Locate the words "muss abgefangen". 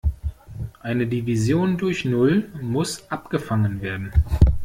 2.59-3.83